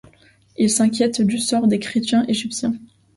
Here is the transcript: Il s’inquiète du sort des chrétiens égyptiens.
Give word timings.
Il 0.57 0.71
s’inquiète 0.71 1.21
du 1.21 1.37
sort 1.37 1.67
des 1.67 1.77
chrétiens 1.77 2.25
égyptiens. 2.27 2.73